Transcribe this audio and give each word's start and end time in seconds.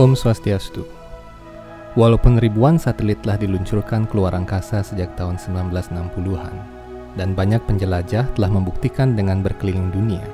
Om 0.00 0.16
Swastiastu. 0.16 0.88
Walaupun 1.92 2.40
ribuan 2.40 2.80
satelit 2.80 3.20
telah 3.20 3.36
diluncurkan 3.36 4.08
keluar 4.08 4.32
angkasa 4.32 4.80
sejak 4.80 5.12
tahun 5.12 5.36
1960-an, 5.36 6.56
dan 7.20 7.36
banyak 7.36 7.60
penjelajah 7.68 8.24
telah 8.32 8.48
membuktikan 8.48 9.12
dengan 9.12 9.44
berkeliling 9.44 9.92
dunia, 9.92 10.24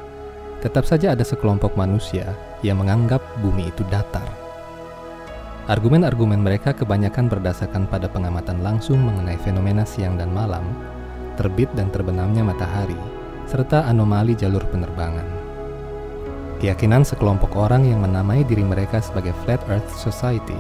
tetap 0.63 0.87
saja 0.87 1.19
ada 1.19 1.27
sekelompok 1.27 1.75
manusia 1.75 2.31
yang 2.63 2.79
menganggap 2.79 3.19
bumi 3.43 3.67
itu 3.67 3.83
datar. 3.91 4.23
Argumen-argumen 5.67 6.39
mereka 6.39 6.71
kebanyakan 6.71 7.27
berdasarkan 7.27 7.91
pada 7.91 8.07
pengamatan 8.07 8.63
langsung 8.63 9.03
mengenai 9.03 9.35
fenomena 9.43 9.83
siang 9.83 10.15
dan 10.15 10.31
malam, 10.31 10.63
terbit 11.35 11.67
dan 11.75 11.91
terbenamnya 11.91 12.47
matahari, 12.47 13.03
serta 13.51 13.83
anomali 13.91 14.39
jalur 14.39 14.63
penerbangan. 14.71 15.36
Keyakinan 16.57 17.05
sekelompok 17.05 17.53
orang 17.53 17.85
yang 17.85 18.01
menamai 18.01 18.41
diri 18.41 18.65
mereka 18.65 19.05
sebagai 19.05 19.37
Flat 19.45 19.61
Earth 19.69 19.93
Society 19.93 20.57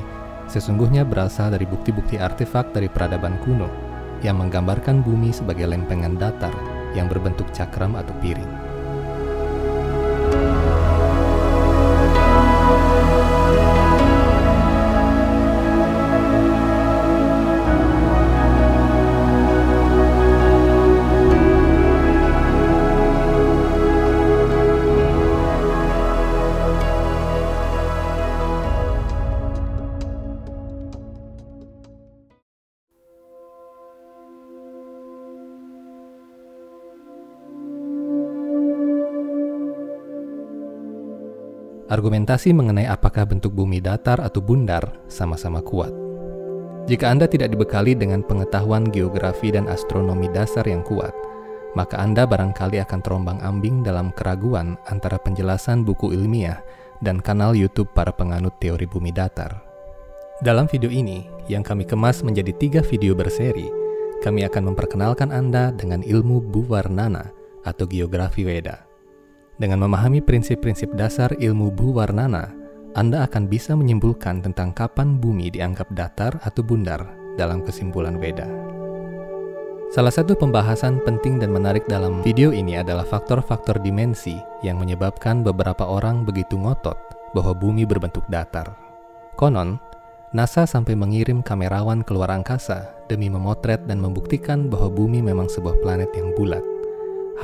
sesungguhnya 0.47 1.03
berasal 1.03 1.57
dari 1.57 1.65
bukti-bukti 1.65 2.21
artefak 2.21 2.71
dari 2.77 2.87
peradaban 2.87 3.41
kuno 3.43 3.67
yang 4.21 4.37
menggambarkan 4.41 5.01
bumi 5.01 5.33
sebagai 5.33 5.65
lempengan 5.69 6.21
datar 6.21 6.53
yang 6.93 7.09
berbentuk 7.09 7.49
cakram 7.53 7.97
atau 7.97 8.13
piring. 8.21 8.66
Argumentasi 41.87 42.51
mengenai 42.51 42.91
apakah 42.91 43.23
bentuk 43.31 43.55
bumi 43.55 43.79
datar 43.79 44.19
atau 44.19 44.43
bundar 44.43 44.99
sama-sama 45.07 45.63
kuat. 45.63 45.95
Jika 46.91 47.11
Anda 47.15 47.31
tidak 47.31 47.55
dibekali 47.55 47.95
dengan 47.95 48.27
pengetahuan 48.27 48.91
geografi 48.91 49.55
dan 49.55 49.71
astronomi 49.71 50.27
dasar 50.31 50.67
yang 50.67 50.83
kuat, 50.83 51.15
maka 51.79 52.03
Anda 52.03 52.27
barangkali 52.27 52.83
akan 52.83 53.01
terombang-ambing 53.03 53.87
dalam 53.87 54.11
keraguan 54.19 54.75
antara 54.91 55.19
penjelasan 55.19 55.87
buku 55.87 56.11
ilmiah 56.11 56.59
dan 57.05 57.23
kanal 57.23 57.55
YouTube 57.55 57.91
para 57.95 58.11
penganut 58.11 58.59
teori 58.59 58.87
bumi 58.87 59.15
datar. 59.15 59.63
Dalam 60.43 60.67
video 60.67 60.91
ini, 60.91 61.27
yang 61.47 61.63
kami 61.63 61.87
kemas 61.87 62.27
menjadi 62.27 62.51
tiga 62.59 62.81
video 62.83 63.15
berseri, 63.15 63.71
kami 64.27 64.43
akan 64.43 64.75
memperkenalkan 64.75 65.31
Anda 65.31 65.71
dengan 65.71 66.03
ilmu 66.03 66.51
Buvarnana 66.51 67.31
atau 67.63 67.87
geografi 67.87 68.43
Weda. 68.43 68.86
Dengan 69.57 69.89
memahami 69.89 70.21
prinsip-prinsip 70.21 70.93
dasar 71.01 71.33
ilmu 71.33 71.73
Buwarnana, 71.73 72.53
Anda 72.93 73.25
akan 73.25 73.49
bisa 73.49 73.73
menyimpulkan 73.73 74.45
tentang 74.45 74.77
kapan 74.77 75.17
bumi 75.17 75.49
dianggap 75.49 75.89
datar 75.97 76.37
atau 76.45 76.61
bundar 76.61 77.01
dalam 77.41 77.65
kesimpulan 77.65 78.21
Weda. 78.21 78.45
Salah 79.89 80.13
satu 80.13 80.37
pembahasan 80.37 81.01
penting 81.09 81.41
dan 81.41 81.57
menarik 81.57 81.89
dalam 81.89 82.21
video 82.21 82.53
ini 82.53 82.77
adalah 82.77 83.09
faktor-faktor 83.09 83.81
dimensi 83.81 84.37
yang 84.61 84.77
menyebabkan 84.77 85.41
beberapa 85.41 85.89
orang 85.89 86.29
begitu 86.29 86.61
ngotot 86.61 86.99
bahwa 87.33 87.57
bumi 87.57 87.89
berbentuk 87.89 88.29
datar. 88.29 88.77
Konon, 89.41 89.81
NASA 90.37 90.69
sampai 90.69 90.93
mengirim 90.93 91.41
kamerawan 91.41 92.05
keluar 92.05 92.29
angkasa 92.29 92.93
demi 93.09 93.33
memotret 93.33 93.89
dan 93.89 94.05
membuktikan 94.05 94.69
bahwa 94.69 94.93
bumi 94.93 95.25
memang 95.25 95.49
sebuah 95.49 95.81
planet 95.81 96.13
yang 96.13 96.37
bulat 96.37 96.76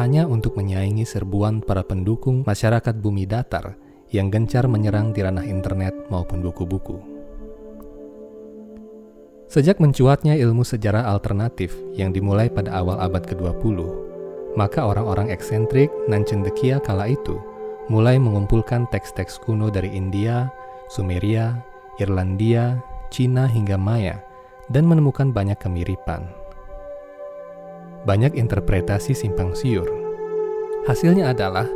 hanya 0.00 0.24
untuk 0.24 0.56
menyaingi 0.56 1.04
serbuan 1.04 1.60
para 1.60 1.84
pendukung 1.84 2.40
masyarakat 2.48 2.96
bumi 2.96 3.28
datar 3.28 3.76
yang 4.08 4.32
gencar 4.32 4.64
menyerang 4.64 5.12
di 5.12 5.20
ranah 5.20 5.44
internet 5.44 5.92
maupun 6.08 6.40
buku-buku. 6.40 6.96
Sejak 9.52 9.84
mencuatnya 9.84 10.32
ilmu 10.40 10.64
sejarah 10.64 11.12
alternatif 11.12 11.76
yang 11.92 12.08
dimulai 12.08 12.48
pada 12.48 12.72
awal 12.72 12.96
abad 13.04 13.20
ke-20, 13.20 13.84
maka 14.56 14.80
orang-orang 14.80 15.28
eksentrik 15.28 15.92
Nancendekia 16.08 16.80
kala 16.80 17.12
itu 17.12 17.36
mulai 17.92 18.16
mengumpulkan 18.16 18.88
teks-teks 18.88 19.36
kuno 19.44 19.68
dari 19.68 19.92
India, 19.92 20.48
Sumeria, 20.88 21.60
Irlandia, 22.00 22.80
Cina 23.12 23.44
hingga 23.44 23.76
Maya 23.76 24.24
dan 24.72 24.88
menemukan 24.88 25.36
banyak 25.36 25.60
kemiripan 25.60 26.24
banyak 28.02 28.34
interpretasi 28.34 29.14
simpang 29.14 29.54
siur. 29.54 29.86
Hasilnya 30.90 31.30
adalah 31.30 31.66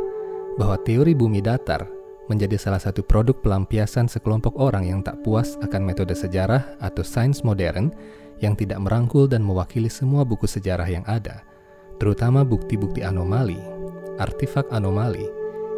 bahwa 0.59 0.75
teori 0.83 1.15
bumi 1.15 1.39
datar 1.39 1.87
menjadi 2.27 2.59
salah 2.59 2.83
satu 2.83 3.03
produk 3.03 3.39
pelampiasan 3.39 4.11
sekelompok 4.11 4.59
orang 4.59 4.83
yang 4.83 4.99
tak 4.99 5.15
puas 5.23 5.55
akan 5.63 5.87
metode 5.87 6.11
sejarah 6.11 6.75
atau 6.83 7.03
sains 7.03 7.39
modern 7.47 7.95
yang 8.43 8.53
tidak 8.53 8.83
merangkul 8.83 9.25
dan 9.25 9.41
mewakili 9.41 9.87
semua 9.87 10.27
buku 10.27 10.45
sejarah 10.45 10.85
yang 10.85 11.07
ada, 11.07 11.41
terutama 11.97 12.43
bukti-bukti 12.43 13.01
anomali, 13.01 13.57
artefak 14.19 14.67
anomali 14.75 15.25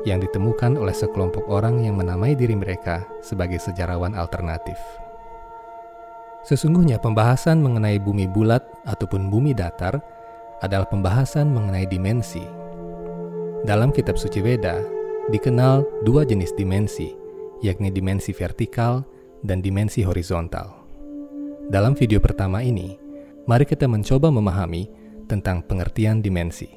yang 0.07 0.17
ditemukan 0.17 0.79
oleh 0.79 0.95
sekelompok 0.95 1.45
orang 1.47 1.85
yang 1.85 1.99
menamai 1.99 2.33
diri 2.33 2.57
mereka 2.57 3.05
sebagai 3.21 3.61
sejarawan 3.61 4.17
alternatif. 4.17 4.75
Sesungguhnya 6.47 6.97
pembahasan 6.97 7.59
mengenai 7.59 7.99
bumi 7.99 8.25
bulat 8.25 8.63
ataupun 8.87 9.27
bumi 9.27 9.51
datar 9.51 9.99
adalah 10.59 10.88
pembahasan 10.88 11.52
mengenai 11.52 11.88
dimensi. 11.88 12.44
Dalam 13.64 13.92
kitab 13.92 14.16
suci 14.16 14.40
Weda, 14.40 14.80
dikenal 15.31 15.84
dua 16.08 16.24
jenis 16.24 16.56
dimensi, 16.56 17.12
yakni 17.64 17.92
dimensi 17.92 18.31
vertikal 18.31 19.03
dan 19.44 19.59
dimensi 19.64 20.03
horizontal. 20.03 20.75
Dalam 21.70 21.96
video 21.96 22.20
pertama 22.20 22.64
ini, 22.64 22.96
mari 23.46 23.64
kita 23.68 23.88
mencoba 23.88 24.31
memahami 24.31 24.88
tentang 25.30 25.62
pengertian 25.64 26.20
dimensi. 26.24 26.68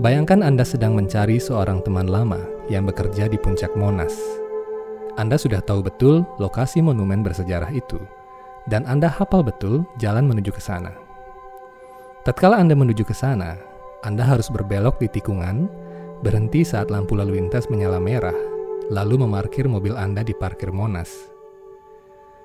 Bayangkan 0.00 0.40
Anda 0.40 0.64
sedang 0.64 0.96
mencari 0.96 1.36
seorang 1.36 1.84
teman 1.84 2.08
lama 2.08 2.40
yang 2.72 2.88
bekerja 2.88 3.28
di 3.28 3.36
puncak 3.36 3.74
Monas. 3.76 4.16
Anda 5.20 5.36
sudah 5.36 5.60
tahu 5.60 5.84
betul 5.84 6.24
lokasi 6.40 6.80
monumen 6.80 7.20
bersejarah 7.20 7.68
itu, 7.74 8.00
dan 8.70 8.88
Anda 8.88 9.12
hafal 9.12 9.44
betul 9.44 9.84
jalan 10.00 10.24
menuju 10.24 10.56
ke 10.56 10.62
sana. 10.62 11.09
Tatkala 12.20 12.60
Anda 12.60 12.76
menuju 12.76 13.08
ke 13.08 13.16
sana, 13.16 13.56
Anda 14.04 14.28
harus 14.28 14.52
berbelok 14.52 15.00
di 15.00 15.08
tikungan, 15.08 15.72
berhenti 16.20 16.60
saat 16.60 16.92
lampu 16.92 17.16
lalu 17.16 17.40
lintas 17.40 17.72
menyala 17.72 17.96
merah, 17.96 18.36
lalu 18.92 19.24
memarkir 19.24 19.64
mobil 19.64 19.96
Anda 19.96 20.20
di 20.20 20.36
parkir 20.36 20.68
Monas. 20.68 21.08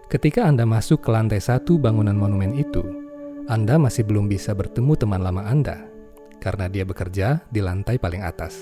Ketika 0.07 0.47
Anda 0.47 0.63
masuk 0.63 1.03
ke 1.03 1.11
lantai 1.11 1.43
satu 1.43 1.75
bangunan 1.75 2.15
monumen 2.15 2.55
itu, 2.55 2.87
Anda 3.51 3.75
masih 3.75 4.07
belum 4.07 4.31
bisa 4.31 4.55
bertemu 4.55 4.95
teman 4.95 5.19
lama 5.19 5.43
Anda, 5.43 5.83
karena 6.39 6.71
dia 6.71 6.87
bekerja 6.87 7.43
di 7.51 7.59
lantai 7.59 7.99
paling 7.99 8.23
atas. 8.23 8.55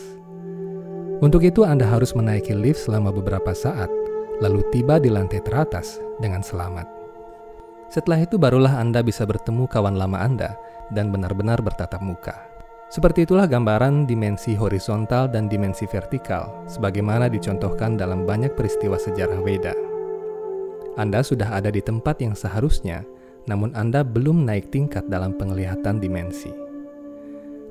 Untuk 1.22 1.46
itu 1.46 1.62
Anda 1.62 1.86
harus 1.86 2.18
menaiki 2.18 2.58
lift 2.58 2.90
selama 2.90 3.14
beberapa 3.14 3.54
saat, 3.54 3.94
lalu 4.42 4.66
tiba 4.74 4.98
di 4.98 5.14
lantai 5.14 5.46
teratas 5.46 6.02
dengan 6.18 6.42
selamat. 6.42 7.03
Setelah 7.94 8.26
itu 8.26 8.42
barulah 8.42 8.82
Anda 8.82 9.06
bisa 9.06 9.22
bertemu 9.22 9.70
kawan 9.70 9.94
lama 9.94 10.18
Anda 10.18 10.58
dan 10.90 11.14
benar-benar 11.14 11.62
bertatap 11.62 12.02
muka. 12.02 12.34
Seperti 12.90 13.30
itulah 13.30 13.46
gambaran 13.46 14.10
dimensi 14.10 14.58
horizontal 14.58 15.30
dan 15.30 15.46
dimensi 15.46 15.86
vertikal, 15.86 16.66
sebagaimana 16.66 17.30
dicontohkan 17.30 17.94
dalam 17.94 18.26
banyak 18.26 18.58
peristiwa 18.58 18.98
sejarah 18.98 19.38
Weda. 19.46 19.78
Anda 20.98 21.22
sudah 21.22 21.54
ada 21.54 21.70
di 21.70 21.86
tempat 21.86 22.18
yang 22.18 22.34
seharusnya, 22.34 23.06
namun 23.46 23.78
Anda 23.78 24.02
belum 24.02 24.42
naik 24.42 24.74
tingkat 24.74 25.06
dalam 25.06 25.38
penglihatan 25.38 26.02
dimensi. 26.02 26.50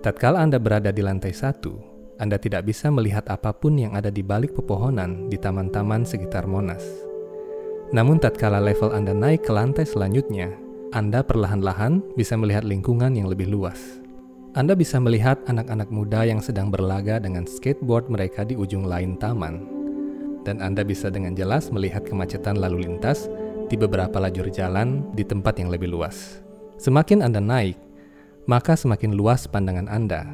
Tatkala 0.06 0.38
Anda 0.38 0.62
berada 0.62 0.94
di 0.94 1.02
lantai 1.02 1.34
satu, 1.34 1.74
Anda 2.22 2.38
tidak 2.38 2.70
bisa 2.70 2.94
melihat 2.94 3.26
apa 3.26 3.50
pun 3.50 3.74
yang 3.74 3.98
ada 3.98 4.10
di 4.10 4.22
balik 4.22 4.54
pepohonan 4.54 5.26
di 5.26 5.34
taman-taman 5.34 6.06
sekitar 6.06 6.46
Monas. 6.46 7.11
Namun 7.92 8.16
tatkala 8.16 8.58
level 8.58 8.92
Anda 8.96 9.12
naik 9.12 9.44
ke 9.44 9.52
lantai 9.52 9.84
selanjutnya, 9.84 10.48
anda 10.92 11.24
perlahan-lahan 11.24 12.04
bisa 12.20 12.36
melihat 12.36 12.68
lingkungan 12.68 13.16
yang 13.16 13.32
lebih 13.32 13.48
luas. 13.48 13.80
Anda 14.52 14.76
bisa 14.76 15.00
melihat 15.00 15.40
anak-anak 15.48 15.88
muda 15.88 16.28
yang 16.28 16.44
sedang 16.44 16.68
berlaga 16.68 17.16
dengan 17.16 17.48
skateboard 17.48 18.12
mereka 18.12 18.44
di 18.44 18.60
ujung 18.60 18.84
lain 18.84 19.16
taman. 19.16 19.64
Dan 20.44 20.60
Anda 20.60 20.84
bisa 20.84 21.08
dengan 21.08 21.32
jelas 21.32 21.72
melihat 21.72 22.04
kemacetan 22.04 22.60
lalu 22.60 22.84
lintas 22.84 23.32
di 23.72 23.80
beberapa 23.80 24.20
lajur 24.20 24.52
jalan 24.52 25.00
di 25.16 25.24
tempat 25.24 25.56
yang 25.56 25.72
lebih 25.72 25.88
luas. 25.88 26.44
Semakin 26.76 27.24
Anda 27.24 27.40
naik, 27.40 27.80
maka 28.44 28.76
semakin 28.76 29.16
luas 29.16 29.48
pandangan 29.48 29.88
Anda. 29.88 30.28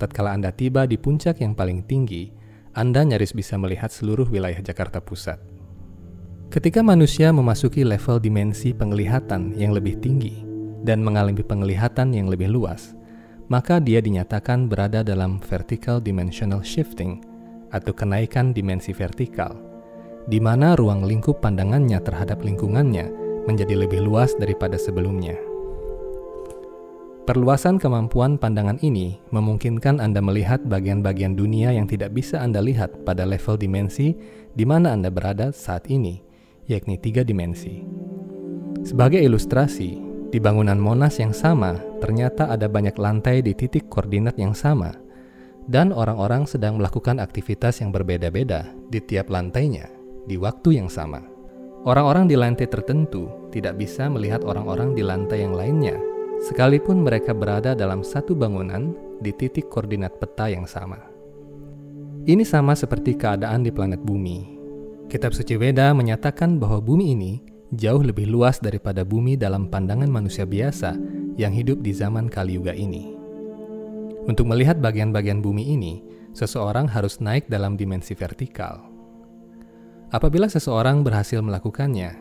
Tatkala 0.00 0.32
Anda 0.32 0.48
tiba 0.48 0.88
di 0.88 0.96
puncak 0.96 1.44
yang 1.44 1.52
paling 1.52 1.84
tinggi, 1.84 2.32
Anda 2.72 3.04
nyaris 3.04 3.36
bisa 3.36 3.60
melihat 3.60 3.92
seluruh 3.92 4.32
wilayah 4.32 4.64
Jakarta 4.64 5.04
Pusat. 5.04 5.44
Ketika 6.48 6.80
manusia 6.80 7.28
memasuki 7.28 7.84
level 7.84 8.24
dimensi 8.24 8.72
penglihatan 8.72 9.52
yang 9.60 9.76
lebih 9.76 10.00
tinggi 10.00 10.32
dan 10.80 11.04
mengalami 11.04 11.44
penglihatan 11.44 12.16
yang 12.16 12.32
lebih 12.32 12.48
luas, 12.48 12.96
maka 13.52 13.76
dia 13.76 14.00
dinyatakan 14.00 14.64
berada 14.64 15.04
dalam 15.04 15.44
vertical 15.44 16.00
dimensional 16.00 16.64
shifting 16.64 17.20
atau 17.68 17.92
kenaikan 17.92 18.56
dimensi 18.56 18.96
vertikal, 18.96 19.60
di 20.24 20.40
mana 20.40 20.72
ruang 20.72 21.04
lingkup 21.04 21.44
pandangannya 21.44 22.00
terhadap 22.00 22.40
lingkungannya 22.40 23.12
menjadi 23.44 23.84
lebih 23.84 24.00
luas 24.00 24.32
daripada 24.40 24.80
sebelumnya. 24.80 25.36
Perluasan 27.28 27.76
kemampuan 27.76 28.40
pandangan 28.40 28.80
ini 28.80 29.20
memungkinkan 29.36 30.00
Anda 30.00 30.24
melihat 30.24 30.64
bagian-bagian 30.64 31.36
dunia 31.36 31.76
yang 31.76 31.84
tidak 31.84 32.16
bisa 32.16 32.40
Anda 32.40 32.64
lihat 32.64 33.04
pada 33.04 33.28
level 33.28 33.60
dimensi 33.60 34.16
di 34.56 34.64
mana 34.64 34.96
Anda 34.96 35.12
berada 35.12 35.52
saat 35.52 35.92
ini, 35.92 36.24
yakni 36.68 37.00
tiga 37.00 37.24
dimensi. 37.24 37.82
Sebagai 38.84 39.18
ilustrasi, 39.24 39.98
di 40.28 40.36
bangunan 40.36 40.76
Monas 40.76 41.16
yang 41.16 41.32
sama 41.32 41.80
ternyata 42.04 42.52
ada 42.52 42.68
banyak 42.68 43.00
lantai 43.00 43.40
di 43.40 43.56
titik 43.56 43.88
koordinat 43.88 44.36
yang 44.36 44.52
sama, 44.52 44.92
dan 45.64 45.90
orang-orang 45.90 46.44
sedang 46.44 46.76
melakukan 46.76 47.16
aktivitas 47.18 47.80
yang 47.80 47.90
berbeda-beda 47.90 48.68
di 48.92 49.00
tiap 49.00 49.32
lantainya 49.32 49.88
di 50.28 50.36
waktu 50.36 50.76
yang 50.76 50.92
sama. 50.92 51.24
Orang-orang 51.88 52.28
di 52.28 52.36
lantai 52.36 52.68
tertentu 52.68 53.48
tidak 53.48 53.80
bisa 53.80 54.12
melihat 54.12 54.44
orang-orang 54.44 54.92
di 54.92 55.00
lantai 55.00 55.48
yang 55.48 55.56
lainnya 55.56 55.96
sekalipun 56.44 57.02
mereka 57.02 57.32
berada 57.32 57.72
dalam 57.72 58.04
satu 58.04 58.36
bangunan 58.36 58.92
di 59.18 59.32
titik 59.32 59.72
koordinat 59.72 60.20
peta 60.20 60.52
yang 60.52 60.68
sama. 60.68 61.00
Ini 62.28 62.44
sama 62.44 62.76
seperti 62.76 63.16
keadaan 63.16 63.64
di 63.64 63.72
planet 63.72 64.04
bumi. 64.04 64.57
Kitab 65.08 65.32
suci 65.32 65.56
Weda 65.56 65.96
menyatakan 65.96 66.60
bahwa 66.60 66.84
bumi 66.84 67.16
ini 67.16 67.40
jauh 67.72 68.04
lebih 68.04 68.28
luas 68.28 68.60
daripada 68.60 69.08
bumi 69.08 69.40
dalam 69.40 69.72
pandangan 69.72 70.04
manusia 70.04 70.44
biasa 70.44 71.00
yang 71.40 71.48
hidup 71.48 71.80
di 71.80 71.96
zaman 71.96 72.28
Kali 72.28 72.60
Yuga 72.60 72.76
ini. 72.76 73.16
Untuk 74.28 74.44
melihat 74.44 74.76
bagian-bagian 74.84 75.40
bumi 75.40 75.72
ini, 75.72 76.04
seseorang 76.36 76.84
harus 76.92 77.24
naik 77.24 77.48
dalam 77.48 77.80
dimensi 77.80 78.12
vertikal. 78.12 78.84
Apabila 80.12 80.44
seseorang 80.44 81.00
berhasil 81.00 81.40
melakukannya, 81.40 82.12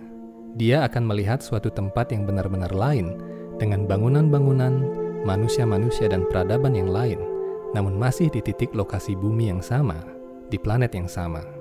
dia 0.56 0.88
akan 0.88 1.12
melihat 1.12 1.44
suatu 1.44 1.68
tempat 1.68 2.16
yang 2.16 2.24
benar-benar 2.24 2.72
lain 2.72 3.20
dengan 3.60 3.84
bangunan-bangunan, 3.84 4.88
manusia-manusia, 5.28 6.08
dan 6.08 6.24
peradaban 6.32 6.72
yang 6.72 6.88
lain, 6.88 7.20
namun 7.76 8.00
masih 8.00 8.32
di 8.32 8.40
titik 8.40 8.72
lokasi 8.72 9.12
bumi 9.12 9.52
yang 9.52 9.60
sama, 9.60 10.00
di 10.48 10.56
planet 10.56 10.96
yang 10.96 11.12
sama. 11.12 11.57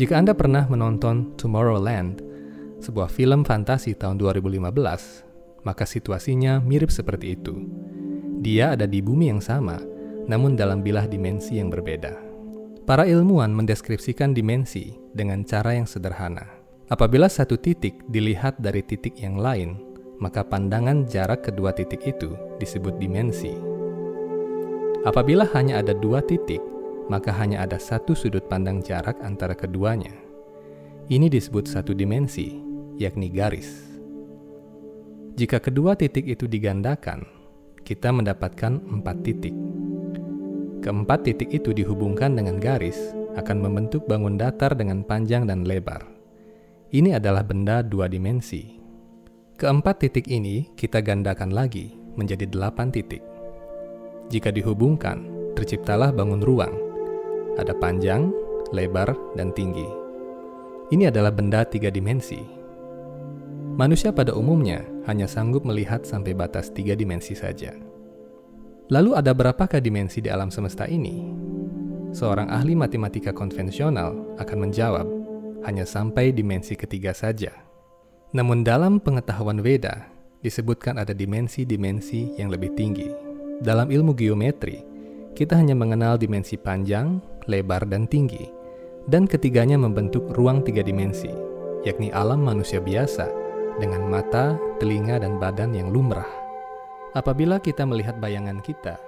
Jika 0.00 0.16
Anda 0.16 0.32
pernah 0.32 0.64
menonton 0.64 1.36
Tomorrowland, 1.36 2.24
sebuah 2.80 3.12
film 3.12 3.44
fantasi 3.44 3.92
tahun 3.92 4.16
2015, 4.16 4.72
maka 5.60 5.84
situasinya 5.84 6.56
mirip 6.56 6.88
seperti 6.88 7.36
itu. 7.36 7.52
Dia 8.40 8.72
ada 8.72 8.88
di 8.88 9.04
bumi 9.04 9.28
yang 9.28 9.44
sama, 9.44 9.76
namun 10.24 10.56
dalam 10.56 10.80
bilah 10.80 11.04
dimensi 11.04 11.60
yang 11.60 11.68
berbeda. 11.68 12.16
Para 12.88 13.04
ilmuwan 13.04 13.52
mendeskripsikan 13.52 14.32
dimensi 14.32 14.96
dengan 15.12 15.44
cara 15.44 15.76
yang 15.76 15.84
sederhana. 15.84 16.48
Apabila 16.88 17.28
satu 17.28 17.60
titik 17.60 18.00
dilihat 18.08 18.56
dari 18.56 18.80
titik 18.80 19.20
yang 19.20 19.36
lain, 19.36 19.76
maka 20.16 20.40
pandangan 20.40 21.04
jarak 21.12 21.44
kedua 21.44 21.76
titik 21.76 22.00
itu 22.08 22.32
disebut 22.56 22.96
dimensi. 22.96 23.52
Apabila 25.04 25.44
hanya 25.52 25.84
ada 25.84 25.92
dua 25.92 26.24
titik, 26.24 26.64
maka 27.10 27.34
hanya 27.34 27.66
ada 27.66 27.74
satu 27.82 28.14
sudut 28.14 28.46
pandang 28.46 28.78
jarak 28.78 29.18
antara 29.26 29.58
keduanya. 29.58 30.14
Ini 31.10 31.26
disebut 31.26 31.66
satu 31.66 31.90
dimensi, 31.90 32.54
yakni 33.02 33.26
garis. 33.34 33.66
Jika 35.34 35.58
kedua 35.58 35.98
titik 35.98 36.30
itu 36.30 36.46
digandakan, 36.46 37.26
kita 37.82 38.14
mendapatkan 38.14 38.78
empat 38.78 39.16
titik. 39.26 39.56
Keempat 40.86 41.26
titik 41.26 41.50
itu 41.50 41.74
dihubungkan 41.74 42.38
dengan 42.38 42.62
garis 42.62 42.96
akan 43.34 43.58
membentuk 43.58 44.06
bangun 44.06 44.38
datar 44.38 44.78
dengan 44.78 45.02
panjang 45.02 45.50
dan 45.50 45.66
lebar. 45.66 46.06
Ini 46.94 47.18
adalah 47.18 47.42
benda 47.42 47.82
dua 47.82 48.06
dimensi, 48.06 48.80
Keempat 49.60 50.00
titik 50.00 50.24
ini 50.32 50.72
kita 50.72 51.04
gandakan 51.04 51.52
lagi 51.52 51.92
menjadi 52.16 52.48
delapan 52.48 52.88
titik. 52.88 53.20
Jika 54.32 54.48
dihubungkan, 54.48 55.28
terciptalah 55.52 56.16
bangun 56.16 56.40
ruang. 56.40 56.89
Ada 57.60 57.76
panjang, 57.76 58.32
lebar, 58.72 59.12
dan 59.36 59.52
tinggi. 59.52 59.84
Ini 60.88 61.12
adalah 61.12 61.28
benda 61.28 61.60
tiga 61.68 61.92
dimensi. 61.92 62.40
Manusia 63.76 64.16
pada 64.16 64.32
umumnya 64.32 64.80
hanya 65.04 65.28
sanggup 65.28 65.68
melihat 65.68 66.08
sampai 66.08 66.32
batas 66.32 66.72
tiga 66.72 66.96
dimensi 66.96 67.36
saja. 67.36 67.76
Lalu 68.88 69.12
ada 69.12 69.36
berapakah 69.36 69.76
dimensi 69.76 70.24
di 70.24 70.32
alam 70.32 70.48
semesta 70.48 70.88
ini? 70.88 71.36
Seorang 72.16 72.48
ahli 72.48 72.72
matematika 72.72 73.30
konvensional 73.30 74.40
akan 74.40 74.58
menjawab, 74.66 75.06
hanya 75.68 75.84
sampai 75.84 76.32
dimensi 76.32 76.74
ketiga 76.74 77.12
saja. 77.12 77.52
Namun 78.32 78.64
dalam 78.64 79.04
pengetahuan 79.04 79.60
Veda 79.60 80.08
disebutkan 80.40 80.96
ada 80.96 81.12
dimensi-dimensi 81.12 82.40
yang 82.40 82.48
lebih 82.48 82.72
tinggi. 82.72 83.12
Dalam 83.60 83.92
ilmu 83.92 84.16
geometri, 84.16 84.80
kita 85.36 85.54
hanya 85.54 85.78
mengenal 85.78 86.18
dimensi 86.18 86.58
panjang, 86.58 87.22
lebar, 87.46 87.86
dan 87.88 88.04
tinggi, 88.10 88.50
dan 89.08 89.24
ketiganya 89.24 89.80
membentuk 89.80 90.28
ruang 90.36 90.60
tiga 90.60 90.84
dimensi, 90.84 91.30
yakni 91.86 92.12
alam 92.12 92.44
manusia 92.44 92.82
biasa 92.82 93.30
dengan 93.80 94.04
mata, 94.10 94.58
telinga, 94.82 95.22
dan 95.22 95.40
badan 95.40 95.72
yang 95.72 95.88
lumrah. 95.88 96.28
Apabila 97.16 97.58
kita 97.58 97.82
melihat 97.88 98.20
bayangan 98.20 98.60
kita, 98.60 99.00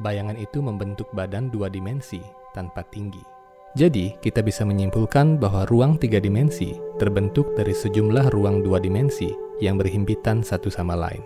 bayangan 0.00 0.38
itu 0.40 0.64
membentuk 0.64 1.06
badan 1.12 1.52
dua 1.52 1.68
dimensi 1.68 2.18
tanpa 2.56 2.82
tinggi. 2.88 3.20
Jadi, 3.72 4.20
kita 4.20 4.44
bisa 4.44 4.68
menyimpulkan 4.68 5.40
bahwa 5.40 5.64
ruang 5.64 5.96
tiga 5.96 6.20
dimensi 6.20 6.76
terbentuk 7.00 7.56
dari 7.56 7.72
sejumlah 7.72 8.28
ruang 8.28 8.60
dua 8.60 8.76
dimensi 8.76 9.32
yang 9.64 9.80
berhimpitan 9.80 10.44
satu 10.44 10.68
sama 10.68 10.92
lain. 10.92 11.24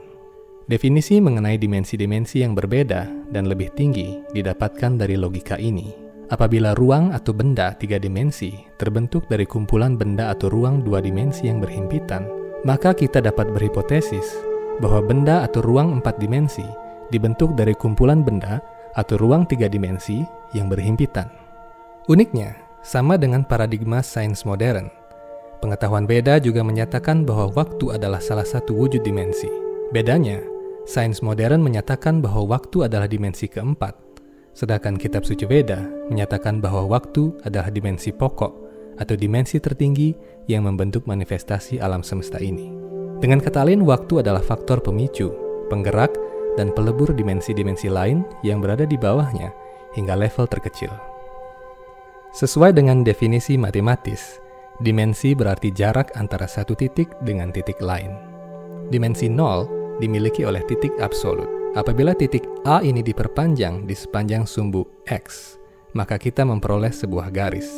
Definisi 0.66 1.18
mengenai 1.18 1.58
dimensi-dimensi 1.58 2.42
yang 2.42 2.54
berbeda 2.54 3.30
dan 3.34 3.50
lebih 3.50 3.74
tinggi 3.74 4.22
didapatkan 4.30 4.98
dari 4.98 5.14
logika 5.18 5.58
ini. 5.58 6.05
Apabila 6.26 6.74
ruang 6.74 7.14
atau 7.14 7.30
benda 7.30 7.70
tiga 7.78 8.02
dimensi 8.02 8.50
terbentuk 8.82 9.30
dari 9.30 9.46
kumpulan 9.46 9.94
benda 9.94 10.34
atau 10.34 10.50
ruang 10.50 10.82
dua 10.82 10.98
dimensi 10.98 11.46
yang 11.46 11.62
berhimpitan, 11.62 12.26
maka 12.66 12.90
kita 12.90 13.22
dapat 13.22 13.54
berhipotesis 13.54 14.34
bahwa 14.82 15.06
benda 15.06 15.46
atau 15.46 15.62
ruang 15.62 16.02
empat 16.02 16.18
dimensi 16.18 16.66
dibentuk 17.14 17.54
dari 17.54 17.78
kumpulan 17.78 18.26
benda 18.26 18.58
atau 18.98 19.14
ruang 19.14 19.46
tiga 19.46 19.70
dimensi 19.70 20.26
yang 20.50 20.66
berhimpitan. 20.66 21.30
Uniknya, 22.10 22.58
sama 22.82 23.14
dengan 23.14 23.46
paradigma 23.46 24.02
sains 24.02 24.42
modern, 24.42 24.90
pengetahuan 25.62 26.10
beda 26.10 26.42
juga 26.42 26.66
menyatakan 26.66 27.22
bahwa 27.22 27.54
waktu 27.54 27.94
adalah 27.94 28.18
salah 28.18 28.46
satu 28.46 28.74
wujud 28.74 29.02
dimensi. 29.06 29.50
Bedanya, 29.94 30.42
sains 30.90 31.22
modern 31.22 31.62
menyatakan 31.62 32.18
bahwa 32.18 32.58
waktu 32.58 32.90
adalah 32.90 33.06
dimensi 33.06 33.46
keempat, 33.46 34.05
sedangkan 34.56 34.96
kitab 34.96 35.28
suci 35.28 35.44
Veda 35.44 35.84
menyatakan 36.08 36.64
bahwa 36.64 36.88
waktu 36.88 37.36
adalah 37.44 37.68
dimensi 37.68 38.08
pokok 38.08 38.52
atau 38.96 39.12
dimensi 39.12 39.60
tertinggi 39.60 40.16
yang 40.48 40.64
membentuk 40.64 41.04
manifestasi 41.04 41.76
alam 41.76 42.00
semesta 42.00 42.40
ini. 42.40 42.72
Dengan 43.20 43.44
kata 43.44 43.68
lain, 43.68 43.84
waktu 43.84 44.24
adalah 44.24 44.40
faktor 44.40 44.80
pemicu, 44.80 45.28
penggerak, 45.68 46.16
dan 46.56 46.72
pelebur 46.72 47.12
dimensi-dimensi 47.12 47.92
lain 47.92 48.24
yang 48.40 48.64
berada 48.64 48.88
di 48.88 48.96
bawahnya 48.96 49.52
hingga 49.92 50.16
level 50.16 50.48
terkecil. 50.48 50.88
Sesuai 52.32 52.72
dengan 52.72 53.04
definisi 53.04 53.60
matematis, 53.60 54.40
dimensi 54.80 55.36
berarti 55.36 55.72
jarak 55.72 56.16
antara 56.16 56.48
satu 56.48 56.72
titik 56.72 57.12
dengan 57.20 57.52
titik 57.52 57.76
lain. 57.84 58.12
Dimensi 58.88 59.28
0 59.28 60.00
dimiliki 60.00 60.44
oleh 60.44 60.64
titik 60.64 60.92
absolut. 61.00 61.65
Apabila 61.76 62.16
titik 62.16 62.40
A 62.64 62.80
ini 62.80 63.04
diperpanjang 63.04 63.84
di 63.84 63.92
sepanjang 63.92 64.48
sumbu 64.48 64.88
X, 65.04 65.60
maka 65.92 66.16
kita 66.16 66.40
memperoleh 66.40 66.88
sebuah 66.88 67.28
garis. 67.28 67.68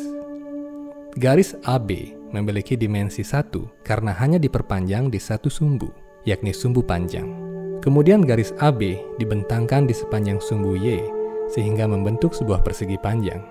Garis 1.19 1.51
AB 1.67 2.15
memiliki 2.31 2.79
dimensi 2.79 3.27
1 3.27 3.83
karena 3.83 4.15
hanya 4.15 4.39
diperpanjang 4.39 5.11
di 5.11 5.19
satu 5.19 5.51
sumbu, 5.51 5.91
yakni 6.23 6.55
sumbu 6.55 6.79
panjang. 6.79 7.27
Kemudian 7.83 8.23
garis 8.23 8.55
AB 8.63 8.95
dibentangkan 9.19 9.83
di 9.83 9.91
sepanjang 9.91 10.39
sumbu 10.39 10.79
Y 10.79 11.03
sehingga 11.51 11.83
membentuk 11.83 12.31
sebuah 12.31 12.63
persegi 12.63 12.95
panjang. 13.03 13.43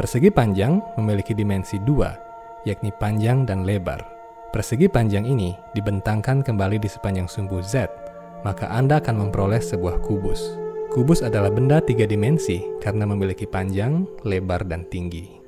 Persegi 0.00 0.32
panjang 0.32 0.80
memiliki 0.96 1.36
dimensi 1.36 1.76
dua, 1.76 2.16
yakni 2.64 2.88
panjang 2.96 3.44
dan 3.44 3.68
lebar. 3.68 4.00
Persegi 4.48 4.88
panjang 4.88 5.28
ini 5.28 5.52
dibentangkan 5.76 6.40
kembali 6.40 6.80
di 6.80 6.88
sepanjang 6.88 7.28
sumbu 7.28 7.60
Z, 7.60 7.99
maka 8.42 8.68
Anda 8.72 9.00
akan 9.00 9.28
memperoleh 9.28 9.60
sebuah 9.60 10.00
kubus. 10.04 10.56
kubus 10.90 11.22
adalah 11.22 11.54
benda 11.54 11.78
tiga 11.78 12.02
dimensi 12.02 12.66
karena 12.82 13.06
memiliki 13.06 13.46
panjang, 13.46 14.10
lebar, 14.26 14.66
dan 14.66 14.82
tinggi. 14.90 15.38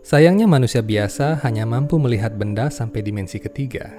Sayangnya 0.00 0.48
manusia 0.48 0.80
biasa 0.80 1.44
hanya 1.44 1.68
mampu 1.68 2.00
melihat 2.00 2.38
benda 2.38 2.72
sampai 2.72 3.04
dimensi 3.04 3.36
ketiga. 3.36 3.90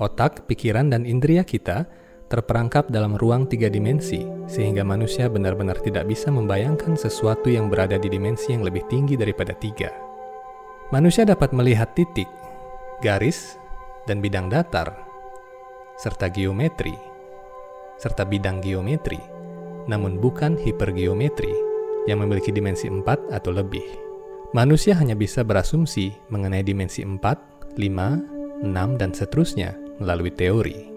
Otak, 0.00 0.48
pikiran, 0.48 0.88
dan 0.88 1.04
indera 1.04 1.44
kita 1.44 1.84
terperangkap 2.32 2.88
dalam 2.88 3.20
ruang 3.20 3.44
tiga 3.44 3.68
dimensi, 3.68 4.24
sehingga 4.48 4.80
manusia 4.80 5.28
benar-benar 5.28 5.78
tidak 5.84 6.08
bisa 6.08 6.32
membayangkan 6.32 6.96
sesuatu 6.96 7.52
yang 7.52 7.68
berada 7.68 8.00
di 8.00 8.08
dimensi 8.08 8.56
yang 8.56 8.64
lebih 8.64 8.86
tinggi 8.88 9.14
daripada 9.14 9.52
tiga. 9.54 9.92
Manusia 10.88 11.28
dapat 11.28 11.52
melihat 11.52 11.92
titik, 11.92 12.26
garis, 13.04 13.60
dan 14.08 14.24
bidang 14.24 14.48
datar, 14.48 14.94
serta 16.00 16.30
geometri, 16.30 16.94
serta 17.98 18.26
bidang 18.26 18.60
geometri, 18.60 19.18
namun 19.86 20.18
bukan 20.18 20.58
hipergeometri 20.58 21.52
yang 22.10 22.20
memiliki 22.20 22.52
dimensi 22.52 22.88
4 22.90 23.04
atau 23.32 23.50
lebih. 23.52 23.84
Manusia 24.54 24.94
hanya 24.94 25.18
bisa 25.18 25.42
berasumsi 25.42 26.14
mengenai 26.30 26.62
dimensi 26.62 27.02
4, 27.02 27.18
5, 27.74 28.62
6, 28.62 29.00
dan 29.00 29.10
seterusnya 29.10 29.74
melalui 29.98 30.30
teori. 30.30 30.90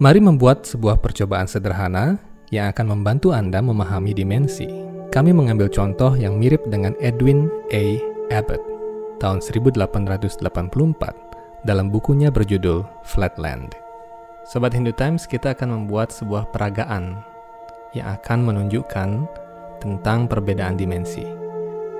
Mari 0.00 0.20
membuat 0.24 0.64
sebuah 0.64 0.98
percobaan 0.98 1.44
sederhana 1.44 2.16
yang 2.48 2.72
akan 2.72 2.98
membantu 2.98 3.36
Anda 3.36 3.60
memahami 3.60 4.16
dimensi. 4.16 4.68
Kami 5.12 5.36
mengambil 5.36 5.68
contoh 5.68 6.16
yang 6.16 6.40
mirip 6.40 6.64
dengan 6.72 6.96
Edwin 7.04 7.52
A. 7.72 8.00
Abbott 8.32 8.64
tahun 9.20 9.44
1884 9.44 10.40
dalam 11.68 11.92
bukunya 11.92 12.32
berjudul 12.32 12.82
Flatland. 13.04 13.81
Sobat 14.42 14.74
Hindu 14.74 14.90
Times, 14.98 15.22
kita 15.30 15.54
akan 15.54 15.70
membuat 15.70 16.10
sebuah 16.10 16.50
peragaan 16.50 17.22
yang 17.94 18.10
akan 18.18 18.42
menunjukkan 18.42 19.22
tentang 19.78 20.26
perbedaan 20.26 20.74
dimensi. 20.74 21.22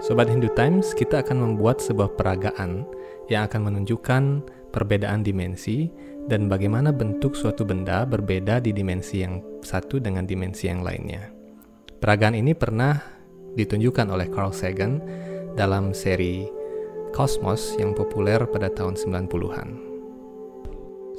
Sobat 0.02 0.26
Hindu 0.26 0.50
Times, 0.58 0.90
kita 0.98 1.22
akan 1.22 1.38
membuat 1.38 1.78
sebuah 1.78 2.18
peragaan 2.18 2.82
yang 3.30 3.46
akan 3.46 3.70
menunjukkan 3.70 4.42
perbedaan 4.74 5.22
dimensi 5.22 5.86
dan 6.26 6.50
bagaimana 6.50 6.90
bentuk 6.90 7.38
suatu 7.38 7.62
benda 7.62 8.02
berbeda 8.02 8.58
di 8.58 8.74
dimensi 8.74 9.22
yang 9.22 9.38
satu 9.62 10.02
dengan 10.02 10.26
dimensi 10.26 10.66
yang 10.66 10.82
lainnya. 10.82 11.30
Peragaan 12.02 12.34
ini 12.34 12.58
pernah 12.58 12.98
ditunjukkan 13.54 14.10
oleh 14.10 14.26
Carl 14.34 14.50
Sagan 14.50 14.98
dalam 15.54 15.94
seri 15.94 16.50
Cosmos 17.14 17.78
yang 17.78 17.94
populer 17.94 18.42
pada 18.50 18.66
tahun 18.66 18.98
90-an. 18.98 19.91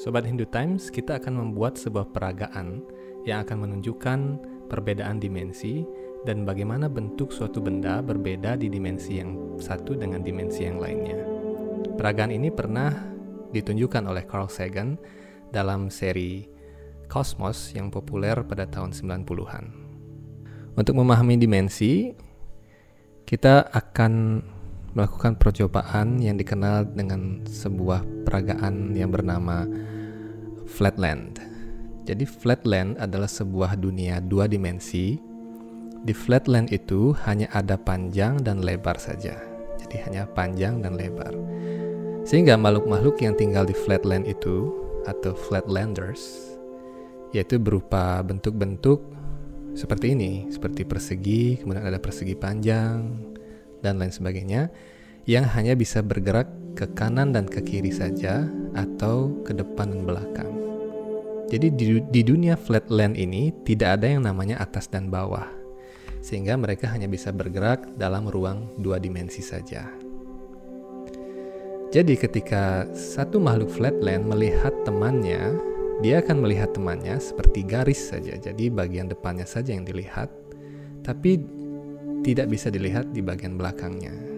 Sobat 0.03 0.27
Hindu 0.27 0.43
Times, 0.43 0.91
kita 0.91 1.15
akan 1.15 1.39
membuat 1.39 1.79
sebuah 1.79 2.11
peragaan 2.11 2.83
yang 3.23 3.39
akan 3.47 3.63
menunjukkan 3.63 4.19
perbedaan 4.67 5.15
dimensi, 5.15 5.87
dan 6.27 6.43
bagaimana 6.43 6.91
bentuk 6.91 7.31
suatu 7.31 7.63
benda 7.63 8.03
berbeda 8.03 8.59
di 8.59 8.67
dimensi 8.67 9.23
yang 9.23 9.55
satu 9.55 9.95
dengan 9.95 10.19
dimensi 10.19 10.67
yang 10.67 10.83
lainnya. 10.83 11.23
Peragaan 11.95 12.35
ini 12.35 12.51
pernah 12.51 12.91
ditunjukkan 13.55 14.03
oleh 14.03 14.27
Carl 14.27 14.51
Sagan 14.51 14.99
dalam 15.55 15.87
seri 15.87 16.51
Cosmos 17.07 17.71
yang 17.71 17.87
populer 17.87 18.35
pada 18.43 18.67
tahun 18.67 18.91
90-an. 18.91 19.65
Untuk 20.75 20.99
memahami 20.99 21.39
dimensi, 21.39 22.11
kita 23.23 23.71
akan 23.71 24.43
melakukan 24.99 25.39
percobaan 25.39 26.19
yang 26.19 26.35
dikenal 26.35 26.91
dengan 26.91 27.39
sebuah 27.47 28.27
peragaan 28.27 28.93
yang 28.93 29.09
bernama 29.09 29.65
Flatland. 30.67 31.39
Jadi 32.03 32.27
flatland 32.27 32.99
adalah 32.99 33.31
sebuah 33.31 33.79
dunia 33.79 34.19
dua 34.19 34.47
dimensi. 34.47 35.15
Di 36.03 36.11
flatland 36.11 36.67
itu 36.75 37.15
hanya 37.23 37.47
ada 37.55 37.79
panjang 37.79 38.43
dan 38.43 38.59
lebar 38.59 38.99
saja. 38.99 39.39
Jadi 39.79 39.95
hanya 40.03 40.27
panjang 40.27 40.83
dan 40.83 40.99
lebar. 40.99 41.31
Sehingga 42.27 42.59
makhluk-makhluk 42.59 43.23
yang 43.23 43.39
tinggal 43.39 43.63
di 43.63 43.75
flatland 43.75 44.27
itu 44.27 44.71
atau 45.07 45.35
flatlanders 45.35 46.53
yaitu 47.33 47.57
berupa 47.57 48.21
bentuk-bentuk 48.21 49.01
seperti 49.73 50.13
ini, 50.13 50.53
seperti 50.53 50.85
persegi, 50.85 51.57
kemudian 51.57 51.81
ada 51.81 51.97
persegi 51.97 52.37
panjang 52.37 53.09
dan 53.81 53.97
lain 53.97 54.13
sebagainya 54.13 54.69
yang 55.25 55.49
hanya 55.49 55.73
bisa 55.73 56.05
bergerak 56.05 56.45
ke 56.77 56.85
kanan 56.93 57.33
dan 57.33 57.49
ke 57.49 57.57
kiri 57.65 57.89
saja 57.89 58.45
atau 59.03 59.27
ke 59.43 59.51
depan 59.51 59.91
dan 59.91 60.07
belakang. 60.07 60.51
Jadi 61.51 61.67
di, 61.75 61.99
di 62.07 62.21
dunia 62.23 62.55
flatland 62.55 63.19
ini 63.19 63.51
tidak 63.67 63.99
ada 63.99 64.07
yang 64.15 64.23
namanya 64.23 64.63
atas 64.63 64.87
dan 64.87 65.11
bawah. 65.11 65.43
Sehingga 66.23 66.55
mereka 66.55 66.87
hanya 66.87 67.11
bisa 67.11 67.35
bergerak 67.35 67.99
dalam 67.99 68.31
ruang 68.31 68.79
dua 68.79 69.03
dimensi 69.03 69.43
saja. 69.43 69.91
Jadi 71.91 72.15
ketika 72.15 72.87
satu 72.95 73.43
makhluk 73.43 73.75
flatland 73.75 74.23
melihat 74.23 74.71
temannya, 74.87 75.59
dia 75.99 76.23
akan 76.23 76.39
melihat 76.39 76.71
temannya 76.71 77.19
seperti 77.19 77.67
garis 77.67 78.07
saja. 78.07 78.39
Jadi 78.39 78.71
bagian 78.71 79.11
depannya 79.11 79.43
saja 79.43 79.75
yang 79.75 79.83
dilihat, 79.83 80.31
tapi 81.03 81.43
tidak 82.23 82.55
bisa 82.55 82.71
dilihat 82.71 83.11
di 83.11 83.19
bagian 83.19 83.59
belakangnya. 83.59 84.32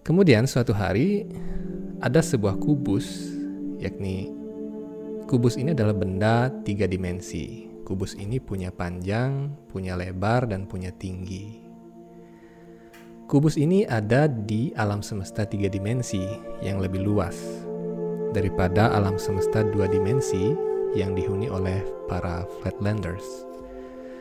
Kemudian 0.00 0.48
suatu 0.48 0.72
hari 0.72 1.28
ada 2.00 2.24
sebuah 2.24 2.56
kubus 2.56 3.36
yakni 3.76 4.32
kubus 5.28 5.60
ini 5.60 5.76
adalah 5.76 5.92
benda 5.92 6.48
tiga 6.64 6.88
dimensi. 6.88 7.68
Kubus 7.84 8.14
ini 8.14 8.38
punya 8.38 8.70
panjang, 8.70 9.50
punya 9.66 9.98
lebar, 9.98 10.46
dan 10.46 10.70
punya 10.70 10.94
tinggi. 10.94 11.58
Kubus 13.26 13.58
ini 13.58 13.82
ada 13.82 14.30
di 14.30 14.70
alam 14.78 15.02
semesta 15.02 15.42
tiga 15.42 15.66
dimensi 15.66 16.22
yang 16.62 16.78
lebih 16.78 17.02
luas 17.02 17.34
daripada 18.30 18.94
alam 18.94 19.18
semesta 19.18 19.66
dua 19.66 19.90
dimensi 19.90 20.54
yang 20.94 21.14
dihuni 21.14 21.50
oleh 21.50 21.82
para 22.06 22.46
flatlanders. 22.62 23.26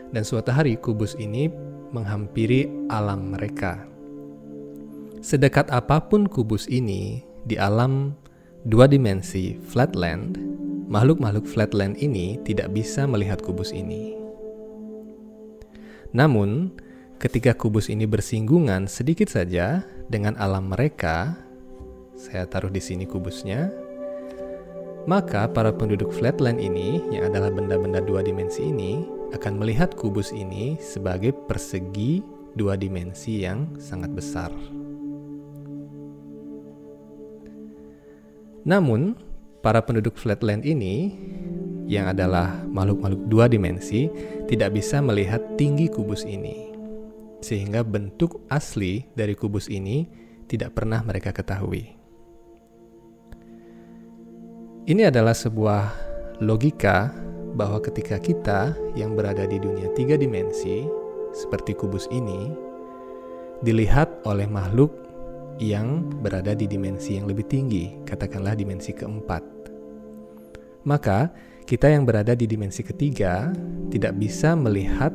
Dan 0.10 0.26
suatu 0.26 0.50
hari 0.50 0.78
kubus 0.78 1.14
ini 1.18 1.50
menghampiri 1.94 2.70
alam 2.90 3.34
mereka. 3.38 3.86
Sedekat 5.20 5.68
apa 5.68 6.00
pun 6.00 6.32
kubus 6.32 6.64
ini 6.72 7.28
di 7.44 7.60
alam 7.60 8.16
dua 8.64 8.88
dimensi 8.88 9.60
flatland, 9.68 10.40
makhluk-makhluk 10.88 11.44
flatland 11.44 12.00
ini 12.00 12.40
tidak 12.48 12.72
bisa 12.72 13.04
melihat 13.04 13.44
kubus 13.44 13.76
ini. 13.76 14.16
Namun, 16.16 16.72
ketika 17.20 17.52
kubus 17.52 17.92
ini 17.92 18.08
bersinggungan 18.08 18.88
sedikit 18.88 19.28
saja 19.28 19.84
dengan 20.08 20.40
alam 20.40 20.72
mereka, 20.72 21.36
saya 22.16 22.48
taruh 22.48 22.72
di 22.72 22.80
sini 22.80 23.04
kubusnya, 23.04 23.68
maka 25.04 25.52
para 25.52 25.76
penduduk 25.76 26.16
flatland 26.16 26.64
ini, 26.64 27.04
yang 27.12 27.28
adalah 27.28 27.52
benda-benda 27.52 28.00
dua 28.00 28.24
dimensi 28.24 28.72
ini, 28.72 29.04
akan 29.36 29.60
melihat 29.60 30.00
kubus 30.00 30.32
ini 30.32 30.80
sebagai 30.80 31.36
persegi 31.36 32.24
dua 32.56 32.80
dimensi 32.80 33.44
yang 33.44 33.68
sangat 33.76 34.16
besar. 34.16 34.56
Namun, 38.70 39.18
para 39.66 39.82
penduduk 39.82 40.14
flatland 40.14 40.62
ini 40.62 41.18
yang 41.90 42.06
adalah 42.14 42.62
makhluk-makhluk 42.70 43.26
dua 43.26 43.50
dimensi 43.50 44.14
tidak 44.46 44.78
bisa 44.78 45.02
melihat 45.02 45.42
tinggi 45.58 45.90
kubus 45.90 46.22
ini. 46.22 46.70
Sehingga 47.42 47.82
bentuk 47.82 48.46
asli 48.54 49.10
dari 49.18 49.34
kubus 49.34 49.66
ini 49.74 50.06
tidak 50.46 50.78
pernah 50.78 51.02
mereka 51.02 51.34
ketahui. 51.34 51.98
Ini 54.86 55.10
adalah 55.10 55.34
sebuah 55.34 55.84
logika 56.46 57.10
bahwa 57.58 57.82
ketika 57.82 58.22
kita 58.22 58.78
yang 58.94 59.18
berada 59.18 59.50
di 59.50 59.58
dunia 59.58 59.90
tiga 59.98 60.14
dimensi, 60.14 60.86
seperti 61.34 61.74
kubus 61.74 62.06
ini, 62.14 62.54
dilihat 63.66 64.22
oleh 64.30 64.46
makhluk 64.46 65.09
yang 65.60 66.08
berada 66.24 66.56
di 66.56 66.66
dimensi 66.66 67.20
yang 67.20 67.28
lebih 67.28 67.46
tinggi, 67.46 67.92
katakanlah 68.08 68.56
dimensi 68.56 68.96
keempat. 68.96 69.44
Maka, 70.88 71.30
kita 71.68 71.92
yang 71.92 72.08
berada 72.08 72.34
di 72.34 72.48
dimensi 72.48 72.82
ketiga 72.82 73.52
tidak 73.92 74.18
bisa 74.18 74.56
melihat 74.56 75.12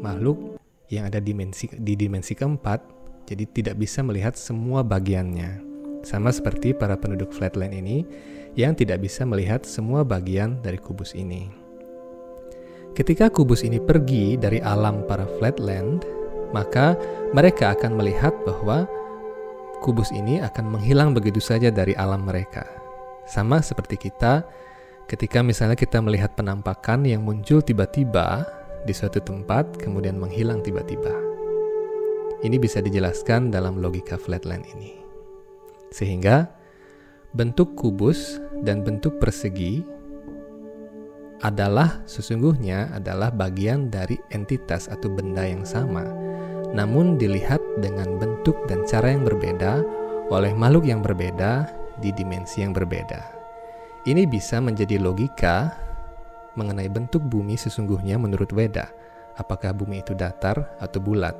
makhluk 0.00 0.56
yang 0.88 1.06
ada 1.06 1.20
dimensi, 1.20 1.68
di 1.70 1.94
dimensi 1.94 2.32
keempat, 2.32 2.80
jadi 3.28 3.44
tidak 3.52 3.76
bisa 3.78 4.00
melihat 4.00 4.34
semua 4.34 4.80
bagiannya. 4.80 5.60
Sama 6.04 6.32
seperti 6.32 6.72
para 6.72 6.96
penduduk 6.96 7.32
flatland 7.32 7.76
ini 7.76 8.04
yang 8.56 8.72
tidak 8.72 9.04
bisa 9.04 9.24
melihat 9.28 9.64
semua 9.68 10.04
bagian 10.04 10.60
dari 10.64 10.80
kubus 10.80 11.12
ini. 11.12 11.48
Ketika 12.96 13.28
kubus 13.28 13.66
ini 13.66 13.82
pergi 13.82 14.40
dari 14.40 14.62
alam 14.64 15.04
para 15.04 15.26
flatland, 15.40 16.06
maka 16.54 16.94
mereka 17.34 17.74
akan 17.74 17.98
melihat 17.98 18.30
bahwa 18.46 18.86
kubus 19.84 20.08
ini 20.16 20.40
akan 20.40 20.80
menghilang 20.80 21.12
begitu 21.12 21.44
saja 21.44 21.68
dari 21.68 21.92
alam 21.92 22.24
mereka. 22.24 22.64
Sama 23.28 23.60
seperti 23.60 24.00
kita 24.00 24.40
Ketika 25.04 25.44
misalnya 25.44 25.76
kita 25.76 26.00
melihat 26.00 26.32
penampakan 26.32 27.04
yang 27.04 27.20
muncul 27.28 27.60
tiba-tiba 27.60 28.48
di 28.88 28.92
suatu 28.96 29.20
tempat, 29.20 29.76
kemudian 29.76 30.16
menghilang 30.16 30.64
tiba-tiba. 30.64 31.12
Ini 32.40 32.56
bisa 32.56 32.80
dijelaskan 32.80 33.52
dalam 33.52 33.84
logika 33.84 34.16
flatland 34.16 34.64
ini. 34.72 34.96
Sehingga 35.92 36.48
bentuk 37.36 37.76
kubus 37.76 38.40
dan 38.64 38.80
bentuk 38.80 39.20
persegi 39.20 39.84
adalah 41.44 42.00
sesungguhnya 42.08 42.96
adalah 42.96 43.28
bagian 43.28 43.92
dari 43.92 44.16
entitas 44.32 44.88
atau 44.88 45.12
benda 45.12 45.44
yang 45.44 45.68
sama, 45.68 46.08
namun 46.74 47.14
dilihat 47.14 47.62
dengan 47.78 48.18
bentuk 48.18 48.58
dan 48.66 48.82
cara 48.84 49.14
yang 49.14 49.22
berbeda 49.22 49.80
oleh 50.28 50.50
makhluk 50.52 50.90
yang 50.90 51.00
berbeda 51.00 51.70
di 52.02 52.10
dimensi 52.10 52.66
yang 52.66 52.74
berbeda. 52.74 53.22
Ini 54.04 54.26
bisa 54.26 54.58
menjadi 54.58 54.98
logika 54.98 55.72
mengenai 56.58 56.90
bentuk 56.90 57.22
bumi 57.24 57.54
sesungguhnya 57.54 58.18
menurut 58.18 58.50
Weda. 58.50 58.90
Apakah 59.38 59.72
bumi 59.74 60.02
itu 60.02 60.12
datar 60.12 60.76
atau 60.82 60.98
bulat? 60.98 61.34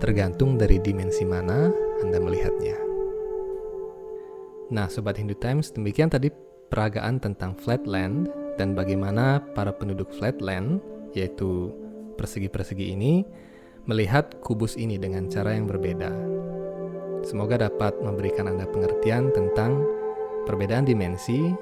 Tergantung 0.00 0.56
dari 0.56 0.80
dimensi 0.80 1.28
mana 1.28 1.68
Anda 2.00 2.16
melihatnya. 2.16 2.76
Nah, 4.72 4.86
Sobat 4.88 5.20
Hindu 5.20 5.36
Times, 5.36 5.74
demikian 5.74 6.08
tadi 6.08 6.30
peragaan 6.70 7.18
tentang 7.18 7.58
flatland 7.58 8.30
dan 8.56 8.72
bagaimana 8.72 9.42
para 9.52 9.74
penduduk 9.74 10.08
flatland, 10.14 10.78
yaitu 11.12 11.74
persegi-persegi 12.14 12.94
ini, 12.94 13.26
melihat 13.88 14.40
kubus 14.44 14.76
ini 14.76 15.00
dengan 15.00 15.28
cara 15.28 15.56
yang 15.56 15.68
berbeda. 15.68 16.12
Semoga 17.24 17.68
dapat 17.68 17.96
memberikan 18.00 18.48
Anda 18.48 18.64
pengertian 18.68 19.32
tentang 19.32 19.84
perbedaan 20.48 20.88
dimensi 20.88 21.52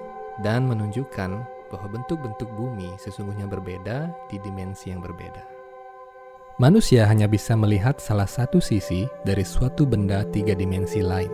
dan 0.42 0.70
menunjukkan 0.70 1.30
bahwa 1.68 1.88
bentuk-bentuk 1.92 2.48
bumi 2.54 2.88
sesungguhnya 3.02 3.50
berbeda 3.50 4.10
di 4.30 4.38
dimensi 4.40 4.94
yang 4.94 5.02
berbeda. 5.02 5.44
Manusia 6.58 7.06
hanya 7.06 7.30
bisa 7.30 7.54
melihat 7.54 8.02
salah 8.02 8.26
satu 8.26 8.58
sisi 8.58 9.06
dari 9.22 9.46
suatu 9.46 9.86
benda 9.86 10.26
tiga 10.34 10.58
dimensi 10.58 11.04
lain. 11.04 11.30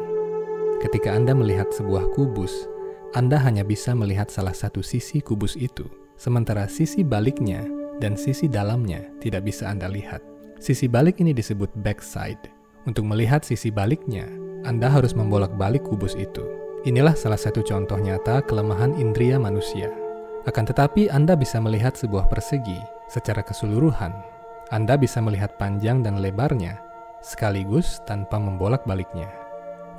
Ketika 0.85 1.17
Anda 1.17 1.33
melihat 1.33 1.73
sebuah 1.73 2.13
kubus, 2.13 2.75
anda 3.15 3.39
hanya 3.39 3.63
bisa 3.63 3.95
melihat 3.95 4.27
salah 4.27 4.51
satu 4.51 4.83
sisi 4.83 5.23
kubus 5.23 5.55
itu, 5.55 5.87
sementara 6.19 6.67
sisi 6.67 7.07
baliknya 7.07 7.63
dan 8.03 8.19
sisi 8.19 8.51
dalamnya 8.51 9.07
tidak 9.23 9.47
bisa 9.47 9.71
Anda 9.71 9.87
lihat. 9.87 10.34
Sisi 10.63 10.87
balik 10.87 11.19
ini 11.19 11.35
disebut 11.35 11.71
backside. 11.83 12.51
Untuk 12.85 13.05
melihat 13.09 13.43
sisi 13.43 13.73
baliknya, 13.73 14.29
Anda 14.65 14.93
harus 14.93 15.17
membolak-balik 15.17 15.85
kubus 15.85 16.15
itu. 16.17 16.45
Inilah 16.85 17.17
salah 17.17 17.41
satu 17.41 17.65
contoh 17.65 17.97
nyata 17.97 18.45
kelemahan 18.45 18.93
indria 19.01 19.41
manusia. 19.41 19.89
Akan 20.45 20.69
tetapi 20.69 21.09
Anda 21.09 21.33
bisa 21.33 21.57
melihat 21.57 21.97
sebuah 21.97 22.29
persegi 22.29 22.77
secara 23.09 23.41
keseluruhan. 23.41 24.13
Anda 24.69 25.01
bisa 25.01 25.21
melihat 25.21 25.57
panjang 25.57 26.05
dan 26.05 26.21
lebarnya, 26.21 26.77
sekaligus 27.25 28.01
tanpa 28.05 28.37
membolak-baliknya. 28.37 29.29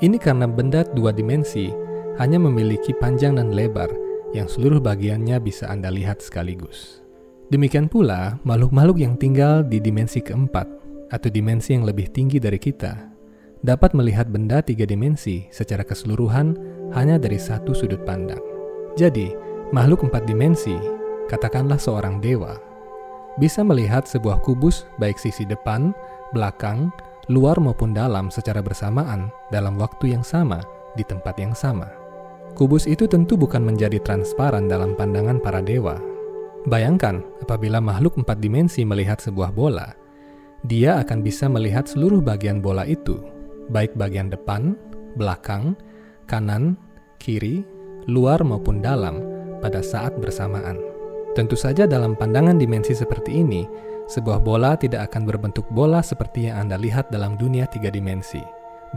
Ini 0.01 0.17
karena 0.21 0.45
benda 0.45 0.85
dua 0.85 1.09
dimensi 1.09 1.73
hanya 2.21 2.37
memiliki 2.37 2.93
panjang 2.97 3.41
dan 3.41 3.53
lebar 3.53 3.89
yang 4.35 4.45
seluruh 4.45 4.83
bagiannya 4.83 5.39
bisa 5.41 5.69
Anda 5.71 5.89
lihat 5.89 6.21
sekaligus. 6.21 7.04
Demikian 7.53 7.85
pula, 7.85 8.41
makhluk-makhluk 8.41 8.97
yang 8.97 9.13
tinggal 9.21 9.61
di 9.61 9.77
dimensi 9.77 10.17
keempat 10.17 10.65
atau 11.13 11.29
dimensi 11.29 11.77
yang 11.77 11.85
lebih 11.85 12.09
tinggi 12.09 12.41
dari 12.41 12.57
kita 12.57 13.13
dapat 13.65 13.93
melihat 13.97 14.29
benda 14.29 14.61
tiga 14.61 14.85
dimensi 14.85 15.45
secara 15.49 15.81
keseluruhan 15.81 16.57
hanya 16.93 17.17
dari 17.17 17.41
satu 17.41 17.73
sudut 17.73 18.01
pandang. 18.05 18.41
Jadi, 18.97 19.33
makhluk 19.73 20.05
empat 20.05 20.25
dimensi, 20.29 20.77
katakanlah 21.29 21.81
seorang 21.81 22.21
dewa, 22.21 22.57
bisa 23.41 23.65
melihat 23.65 24.05
sebuah 24.05 24.39
kubus 24.45 24.85
baik 25.01 25.17
sisi 25.17 25.43
depan, 25.43 25.91
belakang, 26.31 26.93
luar 27.27 27.57
maupun 27.57 27.91
dalam 27.91 28.29
secara 28.29 28.61
bersamaan 28.61 29.33
dalam 29.49 29.75
waktu 29.81 30.13
yang 30.13 30.21
sama 30.21 30.61
di 30.93 31.01
tempat 31.01 31.35
yang 31.41 31.57
sama. 31.57 31.89
Kubus 32.55 32.87
itu 32.87 33.03
tentu 33.09 33.35
bukan 33.35 33.65
menjadi 33.65 33.99
transparan 33.99 34.71
dalam 34.71 34.95
pandangan 34.95 35.41
para 35.43 35.59
dewa. 35.59 35.99
Bayangkan 36.65 37.21
apabila 37.45 37.77
makhluk 37.77 38.17
empat 38.17 38.41
dimensi 38.41 38.81
melihat 38.81 39.21
sebuah 39.21 39.53
bola, 39.53 39.93
dia 40.65 40.97
akan 40.97 41.21
bisa 41.21 41.45
melihat 41.45 41.85
seluruh 41.85 42.25
bagian 42.25 42.57
bola 42.57 42.89
itu, 42.89 43.21
baik 43.69 43.93
bagian 43.93 44.33
depan, 44.33 44.73
belakang, 45.13 45.77
kanan, 46.25 46.73
kiri, 47.21 47.61
luar 48.09 48.41
maupun 48.41 48.81
dalam 48.81 49.21
pada 49.61 49.85
saat 49.85 50.17
bersamaan. 50.17 50.81
Tentu 51.37 51.53
saja 51.53 51.85
dalam 51.85 52.17
pandangan 52.17 52.57
dimensi 52.57 52.97
seperti 52.97 53.45
ini, 53.45 53.69
sebuah 54.09 54.41
bola 54.41 54.73
tidak 54.73 55.13
akan 55.13 55.29
berbentuk 55.29 55.69
bola 55.69 56.01
seperti 56.01 56.49
yang 56.49 56.65
Anda 56.65 56.81
lihat 56.81 57.13
dalam 57.13 57.37
dunia 57.37 57.69
tiga 57.69 57.93
dimensi. 57.93 58.41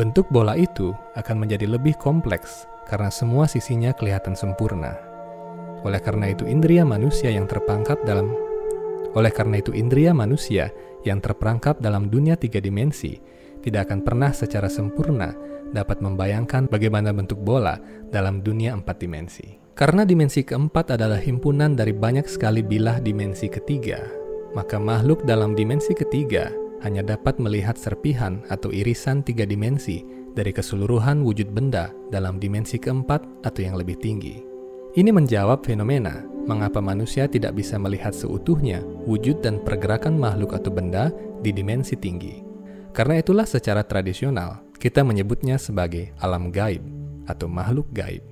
Bentuk 0.00 0.24
bola 0.32 0.56
itu 0.56 0.96
akan 1.20 1.36
menjadi 1.36 1.68
lebih 1.68 2.00
kompleks 2.00 2.64
karena 2.88 3.12
semua 3.12 3.44
sisinya 3.44 3.92
kelihatan 3.92 4.32
sempurna. 4.32 5.07
Oleh 5.86 6.00
karena 6.02 6.30
itu 6.32 6.48
indria 6.48 6.82
manusia 6.82 7.30
yang 7.30 7.46
terperangkap 7.46 8.02
dalam 8.02 8.34
oleh 9.16 9.32
karena 9.32 9.58
itu 9.58 9.72
indria 9.72 10.12
manusia 10.12 10.68
yang 11.02 11.18
terperangkap 11.18 11.80
dalam 11.80 12.12
dunia 12.12 12.36
tiga 12.36 12.60
dimensi 12.60 13.16
tidak 13.64 13.90
akan 13.90 14.04
pernah 14.04 14.30
secara 14.30 14.70
sempurna 14.70 15.34
dapat 15.72 16.00
membayangkan 16.00 16.70
bagaimana 16.70 17.12
bentuk 17.12 17.40
bola 17.40 17.76
dalam 18.08 18.40
dunia 18.40 18.72
empat 18.76 19.02
dimensi. 19.02 19.58
Karena 19.78 20.02
dimensi 20.02 20.42
keempat 20.42 20.98
adalah 20.98 21.22
himpunan 21.22 21.78
dari 21.78 21.94
banyak 21.94 22.26
sekali 22.26 22.66
bilah 22.66 22.98
dimensi 22.98 23.46
ketiga, 23.46 24.02
maka 24.50 24.74
makhluk 24.74 25.22
dalam 25.22 25.54
dimensi 25.54 25.94
ketiga 25.94 26.50
hanya 26.82 27.02
dapat 27.02 27.38
melihat 27.38 27.78
serpihan 27.78 28.42
atau 28.50 28.74
irisan 28.74 29.22
tiga 29.22 29.46
dimensi 29.46 30.02
dari 30.34 30.50
keseluruhan 30.50 31.22
wujud 31.22 31.50
benda 31.50 31.90
dalam 32.10 32.38
dimensi 32.42 32.78
keempat 32.78 33.46
atau 33.46 33.60
yang 33.62 33.74
lebih 33.78 33.98
tinggi. 33.98 34.47
Ini 34.98 35.14
menjawab 35.14 35.62
fenomena 35.62 36.26
mengapa 36.50 36.82
manusia 36.82 37.30
tidak 37.30 37.54
bisa 37.54 37.78
melihat 37.78 38.10
seutuhnya 38.10 38.82
wujud 39.06 39.38
dan 39.46 39.62
pergerakan 39.62 40.18
makhluk 40.18 40.58
atau 40.58 40.74
benda 40.74 41.14
di 41.38 41.54
dimensi 41.54 41.94
tinggi. 41.94 42.42
Karena 42.90 43.22
itulah 43.22 43.46
secara 43.46 43.86
tradisional 43.86 44.66
kita 44.74 45.06
menyebutnya 45.06 45.54
sebagai 45.54 46.10
alam 46.18 46.50
gaib 46.50 46.82
atau 47.30 47.46
makhluk 47.46 47.86
gaib. 47.94 48.26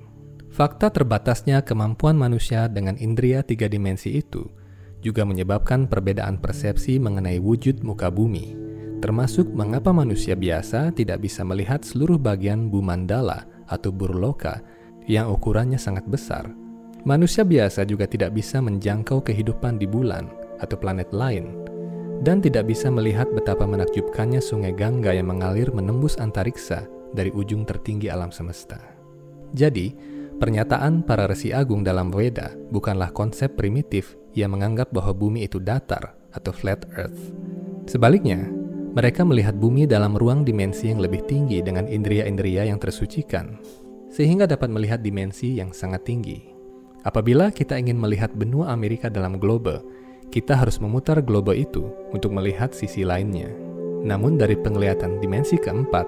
Fakta 0.51 0.91
terbatasnya 0.91 1.63
kemampuan 1.63 2.19
manusia 2.19 2.67
dengan 2.67 2.99
indria 2.99 3.47
tiga 3.47 3.71
dimensi 3.71 4.19
itu 4.19 4.51
juga 4.99 5.23
menyebabkan 5.23 5.87
perbedaan 5.87 6.35
persepsi 6.35 6.99
mengenai 6.99 7.39
wujud 7.39 7.79
muka 7.79 8.11
bumi 8.11 8.67
termasuk 8.97 9.53
mengapa 9.53 9.93
manusia 9.93 10.33
biasa 10.33 10.89
tidak 10.91 11.21
bisa 11.21 11.45
melihat 11.45 11.85
seluruh 11.85 12.17
bagian 12.17 12.73
bumandala 12.73 13.45
atau 13.69 13.93
burloka 13.93 14.57
yang 15.07 15.31
ukurannya 15.31 15.79
sangat 15.79 16.03
besar. 16.05 16.51
Manusia 17.07 17.47
biasa 17.47 17.87
juga 17.87 18.03
tidak 18.03 18.35
bisa 18.35 18.59
menjangkau 18.59 19.23
kehidupan 19.23 19.79
di 19.79 19.87
bulan 19.87 20.27
atau 20.59 20.75
planet 20.75 21.15
lain, 21.15 21.55
dan 22.21 22.43
tidak 22.43 22.67
bisa 22.67 22.91
melihat 22.91 23.31
betapa 23.31 23.63
menakjubkannya 23.63 24.43
sungai 24.43 24.75
Gangga 24.75 25.15
yang 25.15 25.31
mengalir 25.31 25.71
menembus 25.71 26.19
antariksa 26.19 26.83
dari 27.15 27.31
ujung 27.31 27.63
tertinggi 27.63 28.11
alam 28.11 28.35
semesta. 28.35 28.83
Jadi, 29.55 29.95
pernyataan 30.35 31.07
para 31.07 31.31
resi 31.31 31.55
agung 31.55 31.87
dalam 31.87 32.11
Weda 32.11 32.51
bukanlah 32.75 33.15
konsep 33.15 33.55
primitif 33.55 34.19
yang 34.35 34.51
menganggap 34.51 34.91
bahwa 34.91 35.15
bumi 35.15 35.47
itu 35.47 35.63
datar 35.63 36.19
atau 36.35 36.51
flat 36.51 36.83
earth. 36.99 37.31
Sebaliknya, 37.87 38.43
mereka 38.91 39.23
melihat 39.23 39.55
bumi 39.55 39.87
dalam 39.87 40.17
ruang 40.19 40.43
dimensi 40.43 40.91
yang 40.91 40.99
lebih 40.99 41.23
tinggi 41.29 41.63
dengan 41.63 41.87
indria-indria 41.87 42.67
yang 42.67 42.81
tersucikan, 42.81 43.55
sehingga 44.07 44.47
dapat 44.47 44.71
melihat 44.71 44.99
dimensi 45.03 45.59
yang 45.59 45.75
sangat 45.75 46.07
tinggi. 46.07 46.39
Apabila 47.07 47.53
kita 47.53 47.79
ingin 47.79 47.95
melihat 47.95 48.35
benua 48.35 48.75
Amerika 48.75 49.07
dalam 49.07 49.39
globe, 49.39 49.79
kita 50.27 50.59
harus 50.59 50.83
memutar 50.83 51.23
globe 51.23 51.55
itu 51.55 51.87
untuk 52.11 52.35
melihat 52.35 52.75
sisi 52.75 53.07
lainnya. 53.07 53.47
Namun 54.03 54.35
dari 54.35 54.59
penglihatan 54.59 55.23
dimensi 55.23 55.55
keempat, 55.55 56.03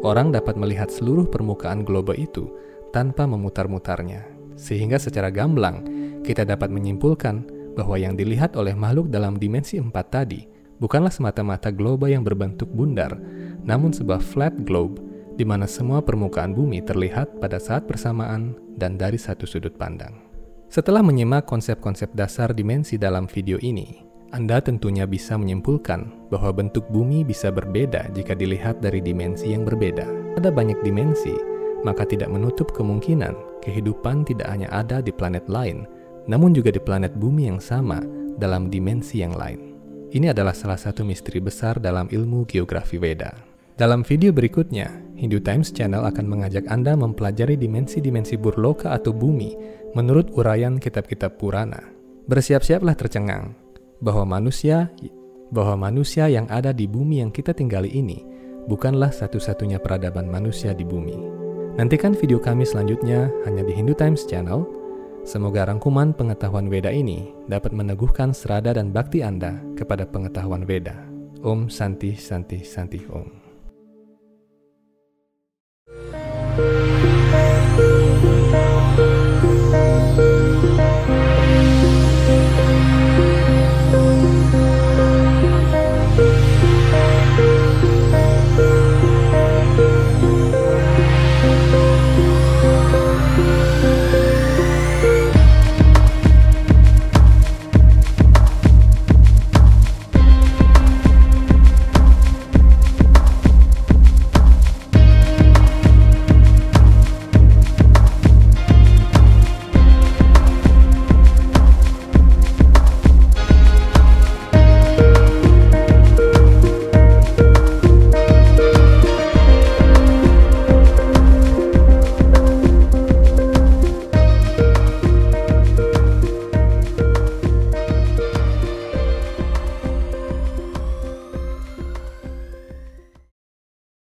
orang 0.00 0.32
dapat 0.32 0.56
melihat 0.56 0.88
seluruh 0.88 1.28
permukaan 1.28 1.84
globe 1.84 2.16
itu 2.16 2.48
tanpa 2.90 3.28
memutar-mutarnya. 3.28 4.24
Sehingga 4.56 4.96
secara 4.96 5.28
gamblang, 5.28 5.84
kita 6.24 6.44
dapat 6.48 6.72
menyimpulkan 6.72 7.44
bahwa 7.76 7.96
yang 7.96 8.16
dilihat 8.16 8.56
oleh 8.56 8.72
makhluk 8.72 9.08
dalam 9.12 9.36
dimensi 9.36 9.76
empat 9.76 10.06
tadi 10.12 10.44
bukanlah 10.80 11.12
semata-mata 11.12 11.68
globe 11.68 12.08
yang 12.08 12.24
berbentuk 12.24 12.68
bundar, 12.72 13.12
namun 13.60 13.92
sebuah 13.92 14.24
flat 14.24 14.56
globe 14.64 15.09
di 15.40 15.48
mana 15.48 15.64
semua 15.64 16.04
permukaan 16.04 16.52
bumi 16.52 16.84
terlihat 16.84 17.40
pada 17.40 17.56
saat 17.56 17.88
bersamaan 17.88 18.52
dan 18.76 19.00
dari 19.00 19.16
satu 19.16 19.48
sudut 19.48 19.72
pandang. 19.80 20.12
Setelah 20.68 21.00
menyimak 21.00 21.48
konsep-konsep 21.48 22.12
dasar 22.12 22.52
dimensi 22.52 23.00
dalam 23.00 23.24
video 23.24 23.56
ini, 23.64 24.04
Anda 24.36 24.60
tentunya 24.60 25.08
bisa 25.08 25.40
menyimpulkan 25.40 26.28
bahwa 26.28 26.52
bentuk 26.52 26.84
bumi 26.92 27.24
bisa 27.24 27.48
berbeda 27.48 28.12
jika 28.12 28.36
dilihat 28.36 28.84
dari 28.84 29.00
dimensi 29.00 29.56
yang 29.56 29.64
berbeda. 29.64 30.36
Ada 30.36 30.52
banyak 30.52 30.84
dimensi, 30.84 31.32
maka 31.88 32.04
tidak 32.04 32.28
menutup 32.28 32.76
kemungkinan 32.76 33.64
kehidupan 33.64 34.28
tidak 34.28 34.46
hanya 34.46 34.68
ada 34.68 35.00
di 35.00 35.10
planet 35.10 35.48
lain, 35.48 35.88
namun 36.28 36.52
juga 36.52 36.68
di 36.68 36.78
planet 36.78 37.16
bumi 37.16 37.48
yang 37.48 37.58
sama 37.58 38.04
dalam 38.36 38.68
dimensi 38.68 39.24
yang 39.24 39.32
lain. 39.32 39.72
Ini 40.12 40.36
adalah 40.36 40.52
salah 40.52 40.78
satu 40.78 41.00
misteri 41.02 41.40
besar 41.42 41.80
dalam 41.80 42.06
ilmu 42.12 42.44
geografi 42.44 43.00
Weda. 43.00 43.49
Dalam 43.80 44.04
video 44.04 44.28
berikutnya, 44.28 44.92
Hindu 45.16 45.40
Times 45.40 45.72
Channel 45.72 46.04
akan 46.04 46.28
mengajak 46.28 46.68
Anda 46.68 46.92
mempelajari 46.92 47.56
dimensi-dimensi 47.56 48.36
burloka 48.36 48.92
atau 48.92 49.08
bumi 49.16 49.56
menurut 49.96 50.28
uraian 50.36 50.76
kitab-kitab 50.76 51.40
Purana. 51.40 51.80
Bersiap-siaplah 52.28 52.92
tercengang 52.92 53.56
bahwa 54.04 54.36
manusia 54.36 54.92
bahwa 55.48 55.88
manusia 55.88 56.28
yang 56.28 56.44
ada 56.52 56.76
di 56.76 56.84
bumi 56.84 57.24
yang 57.24 57.32
kita 57.32 57.56
tinggali 57.56 57.88
ini 57.88 58.20
bukanlah 58.68 59.08
satu-satunya 59.08 59.80
peradaban 59.80 60.28
manusia 60.28 60.76
di 60.76 60.84
bumi. 60.84 61.16
Nantikan 61.80 62.12
video 62.12 62.36
kami 62.36 62.68
selanjutnya 62.68 63.32
hanya 63.48 63.64
di 63.64 63.72
Hindu 63.72 63.96
Times 63.96 64.28
Channel 64.28 64.76
Semoga 65.24 65.68
rangkuman 65.68 66.16
pengetahuan 66.16 66.68
Weda 66.68 66.92
ini 66.92 67.32
dapat 67.48 67.72
meneguhkan 67.72 68.36
serada 68.36 68.76
dan 68.76 68.92
bakti 68.92 69.24
Anda 69.24 69.56
kepada 69.72 70.04
pengetahuan 70.04 70.68
Weda. 70.68 70.96
Om 71.40 71.72
Santi 71.72 72.12
Santi 72.16 72.60
Santi 72.60 73.04
Om. 73.08 73.39